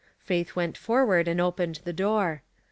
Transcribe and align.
Faith 0.17 0.55
went 0.55 0.79
forward 0.79 1.27
and 1.27 1.39
opened 1.39 1.79
the 1.83 1.93
door. 1.93 2.41